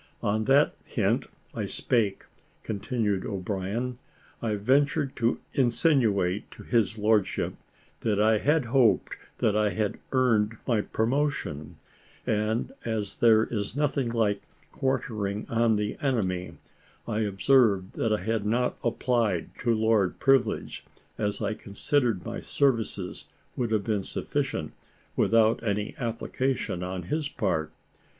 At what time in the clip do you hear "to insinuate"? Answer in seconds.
5.17-6.49